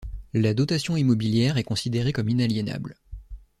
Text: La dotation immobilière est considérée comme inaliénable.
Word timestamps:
La 0.33 0.55
dotation 0.55 0.97
immobilière 0.97 1.59
est 1.59 1.63
considérée 1.63 2.11
comme 2.11 2.27
inaliénable. 2.29 2.95